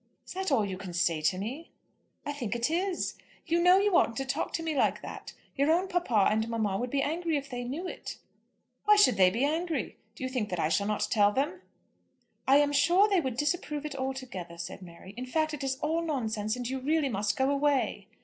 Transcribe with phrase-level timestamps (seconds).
[0.25, 1.69] "Is that all you can say to me?"
[2.25, 3.19] "I think it is.
[3.45, 5.33] You know you oughtn't to talk to me like that.
[5.55, 8.17] Your own papa and mamma would be angry if they knew it."
[8.85, 9.97] "Why should they be angry?
[10.15, 11.61] Do you think that I shall not tell them?"
[12.47, 15.13] "I am sure they would disapprove it altogether," said Mary.
[15.17, 18.07] "In fact it is all nonsense, and you really must go away."